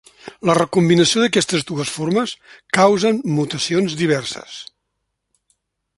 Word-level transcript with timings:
La 0.49 0.53
recombinació 0.59 1.25
d’aquestes 1.25 1.67
dues 1.71 1.91
formes 1.99 2.33
causen 2.79 3.23
mutacions 3.37 3.99
diverses. 4.03 4.59